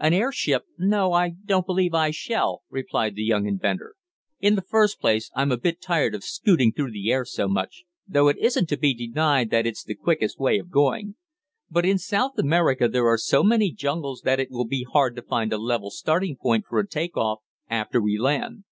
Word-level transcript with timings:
"An 0.00 0.12
airship? 0.12 0.64
No, 0.76 1.12
I 1.12 1.28
don't 1.28 1.64
believe 1.64 1.94
I 1.94 2.10
shall," 2.10 2.62
replied 2.68 3.14
the 3.14 3.22
young 3.22 3.46
inventor. 3.46 3.94
"In 4.40 4.56
the 4.56 4.62
first 4.68 4.98
place, 4.98 5.30
I'm 5.36 5.52
a 5.52 5.56
bit 5.56 5.80
tired 5.80 6.16
of 6.16 6.24
scooting 6.24 6.72
through 6.72 6.90
the 6.90 7.12
air 7.12 7.24
so 7.24 7.46
much, 7.46 7.84
though 8.04 8.26
it 8.26 8.36
isn't 8.38 8.68
to 8.70 8.76
be 8.76 8.92
denied 8.92 9.50
that 9.50 9.68
it's 9.68 9.84
the 9.84 9.94
quickest 9.94 10.36
way 10.40 10.58
of 10.58 10.72
going. 10.72 11.14
But 11.70 11.86
in 11.86 11.96
South 11.96 12.36
America 12.38 12.88
there 12.88 13.06
are 13.06 13.16
so 13.18 13.44
many 13.44 13.70
jungles 13.70 14.22
that 14.22 14.40
it 14.40 14.50
will 14.50 14.66
be 14.66 14.82
hard 14.82 15.14
to 15.14 15.22
find 15.22 15.52
a 15.52 15.58
level 15.58 15.92
starting 15.92 16.36
ground 16.42 16.64
for 16.68 16.80
a 16.80 16.88
take 16.88 17.16
off, 17.16 17.38
after 17.70 18.02
we 18.02 18.18
land. 18.18 18.64